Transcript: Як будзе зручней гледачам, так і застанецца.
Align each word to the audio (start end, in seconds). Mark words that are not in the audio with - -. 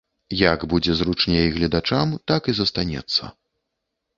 Як 0.51 0.63
будзе 0.71 0.95
зручней 1.01 1.49
гледачам, 1.57 2.17
так 2.33 2.41
і 2.53 2.57
застанецца. 2.61 3.23